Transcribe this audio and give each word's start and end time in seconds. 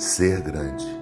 ser 0.00 0.40
grande. 0.40 0.98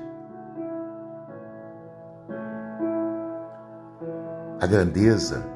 A 4.60 4.66
grandeza 4.66 5.46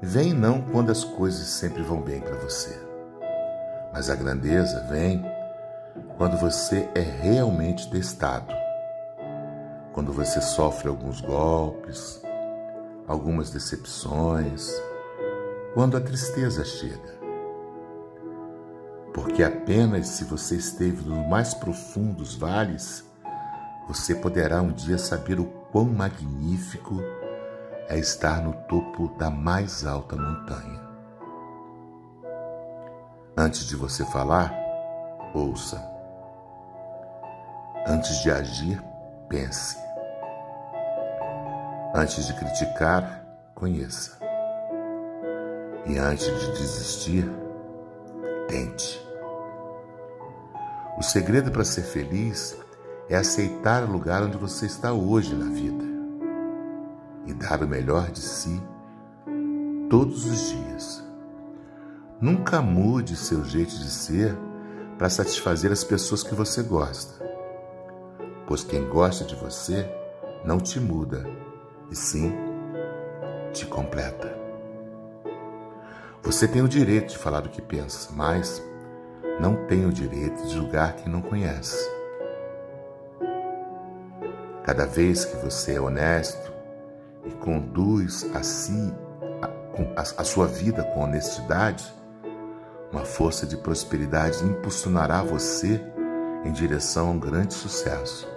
vem 0.00 0.32
não 0.32 0.62
quando 0.62 0.92
as 0.92 1.02
coisas 1.02 1.48
sempre 1.48 1.82
vão 1.82 2.00
bem 2.00 2.20
para 2.20 2.36
você, 2.36 2.80
mas 3.92 4.08
a 4.08 4.14
grandeza 4.14 4.86
vem 4.88 5.24
quando 6.16 6.38
você 6.38 6.88
é 6.94 7.00
realmente 7.00 7.90
testado, 7.90 8.54
quando 9.92 10.12
você 10.12 10.40
sofre 10.40 10.86
alguns 10.86 11.20
golpes, 11.20 12.22
algumas 13.08 13.50
decepções, 13.50 14.70
quando 15.74 15.96
a 15.96 16.00
tristeza 16.00 16.64
chega. 16.64 17.23
Porque 19.14 19.44
apenas 19.44 20.08
se 20.08 20.24
você 20.24 20.56
esteve 20.56 21.08
nos 21.08 21.28
mais 21.28 21.54
profundos 21.54 22.34
vales, 22.34 23.04
você 23.86 24.12
poderá 24.12 24.60
um 24.60 24.72
dia 24.72 24.98
saber 24.98 25.38
o 25.38 25.44
quão 25.70 25.84
magnífico 25.84 27.00
é 27.88 27.96
estar 27.96 28.42
no 28.42 28.52
topo 28.66 29.08
da 29.16 29.30
mais 29.30 29.86
alta 29.86 30.16
montanha. 30.16 30.82
Antes 33.36 33.66
de 33.66 33.76
você 33.76 34.04
falar, 34.06 34.52
ouça. 35.32 35.80
Antes 37.86 38.20
de 38.22 38.30
agir, 38.30 38.82
pense. 39.28 39.76
Antes 41.94 42.26
de 42.26 42.34
criticar, 42.34 43.24
conheça. 43.54 44.18
E 45.86 45.98
antes 45.98 46.26
de 46.26 46.52
desistir, 46.52 47.30
tente. 48.48 49.03
O 50.98 51.02
segredo 51.02 51.50
para 51.50 51.64
ser 51.64 51.82
feliz 51.82 52.56
é 53.08 53.16
aceitar 53.16 53.82
o 53.84 53.90
lugar 53.90 54.22
onde 54.22 54.36
você 54.36 54.66
está 54.66 54.92
hoje 54.92 55.34
na 55.34 55.50
vida 55.50 55.84
e 57.26 57.34
dar 57.34 57.62
o 57.62 57.68
melhor 57.68 58.10
de 58.10 58.20
si 58.20 58.62
todos 59.90 60.24
os 60.24 60.50
dias. 60.50 61.04
Nunca 62.20 62.62
mude 62.62 63.16
seu 63.16 63.44
jeito 63.44 63.76
de 63.76 63.90
ser 63.90 64.36
para 64.96 65.10
satisfazer 65.10 65.72
as 65.72 65.82
pessoas 65.82 66.22
que 66.22 66.34
você 66.34 66.62
gosta 66.62 67.24
pois 68.46 68.62
quem 68.62 68.88
gosta 68.88 69.24
de 69.24 69.34
você 69.34 69.88
não 70.44 70.58
te 70.58 70.78
muda, 70.78 71.26
e 71.90 71.96
sim 71.96 72.32
te 73.52 73.66
completa. 73.66 74.36
Você 76.22 76.48
tem 76.48 76.62
o 76.62 76.68
direito 76.68 77.10
de 77.10 77.18
falar 77.18 77.44
o 77.46 77.48
que 77.48 77.62
pensa, 77.62 78.10
mas 78.12 78.62
não 79.40 79.66
tem 79.66 79.84
o 79.86 79.92
direito 79.92 80.42
de 80.44 80.54
julgar 80.54 80.94
quem 80.94 81.12
não 81.12 81.20
conhece. 81.20 81.90
Cada 84.62 84.86
vez 84.86 85.24
que 85.24 85.36
você 85.36 85.74
é 85.74 85.80
honesto 85.80 86.52
e 87.24 87.30
conduz 87.30 88.26
a 88.34 88.42
si 88.42 88.92
a, 89.96 90.00
a 90.00 90.24
sua 90.24 90.46
vida 90.46 90.82
com 90.84 91.04
honestidade, 91.04 91.92
uma 92.92 93.04
força 93.04 93.46
de 93.46 93.56
prosperidade 93.56 94.44
impulsionará 94.44 95.22
você 95.22 95.80
em 96.44 96.52
direção 96.52 97.08
a 97.08 97.10
um 97.10 97.18
grande 97.18 97.54
sucesso. 97.54 98.28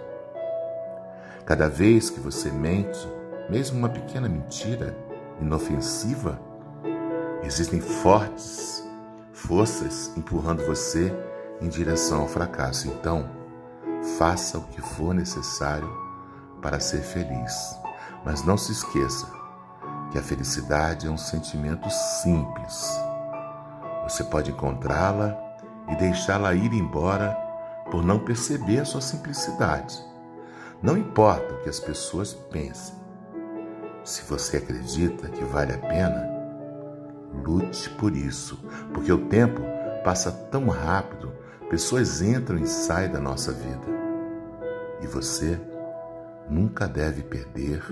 Cada 1.45 1.69
vez 1.69 2.09
que 2.09 2.19
você 2.19 2.49
mente, 2.51 3.07
mesmo 3.49 3.77
uma 3.77 3.89
pequena 3.89 4.27
mentira 4.27 4.97
inofensiva, 5.39 6.39
existem 7.43 7.79
fortes 7.79 8.86
forças 9.37 10.11
empurrando 10.17 10.65
você 10.65 11.13
em 11.61 11.69
direção 11.69 12.21
ao 12.21 12.27
fracasso. 12.27 12.87
Então, 12.87 13.29
faça 14.17 14.57
o 14.57 14.63
que 14.63 14.81
for 14.81 15.13
necessário 15.13 15.89
para 16.61 16.79
ser 16.79 17.01
feliz. 17.01 17.77
Mas 18.25 18.43
não 18.43 18.57
se 18.57 18.71
esqueça 18.71 19.31
que 20.11 20.17
a 20.17 20.23
felicidade 20.23 21.07
é 21.07 21.09
um 21.09 21.17
sentimento 21.17 21.89
simples. 21.89 22.99
Você 24.03 24.23
pode 24.23 24.51
encontrá-la 24.51 25.37
e 25.89 25.95
deixá-la 25.95 26.53
ir 26.53 26.73
embora 26.73 27.37
por 27.91 28.03
não 28.03 28.19
perceber 28.19 28.79
a 28.79 28.85
sua 28.85 29.01
simplicidade. 29.01 30.03
Não 30.81 30.97
importa 30.97 31.53
o 31.53 31.61
que 31.61 31.69
as 31.69 31.79
pessoas 31.79 32.33
pensem. 32.33 32.95
Se 34.03 34.23
você 34.23 34.57
acredita 34.57 35.29
que 35.29 35.43
vale 35.43 35.73
a 35.73 35.77
pena, 35.77 36.36
lute 37.43 37.89
por 37.91 38.15
isso, 38.15 38.59
porque 38.93 39.11
o 39.11 39.27
tempo 39.27 39.61
passa 40.03 40.31
tão 40.31 40.67
rápido, 40.67 41.31
pessoas 41.69 42.21
entram 42.21 42.57
e 42.57 42.67
saem 42.67 43.11
da 43.11 43.19
nossa 43.19 43.51
vida. 43.51 43.87
E 45.01 45.07
você 45.07 45.59
nunca 46.49 46.87
deve 46.87 47.23
perder 47.23 47.83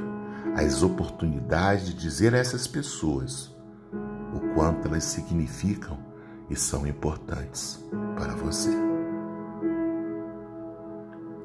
as 0.55 0.81
oportunidades 0.81 1.87
de 1.87 1.93
dizer 1.93 2.33
a 2.33 2.37
essas 2.37 2.67
pessoas 2.67 3.53
o 4.33 4.53
quanto 4.53 4.87
elas 4.87 5.03
significam 5.03 5.97
e 6.49 6.55
são 6.55 6.85
importantes 6.87 7.83
para 8.15 8.35
você. 8.35 8.71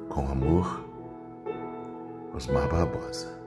Com 0.09 0.27
amor, 0.29 0.85
Osmar 2.33 2.69
Barbosa. 2.69 3.40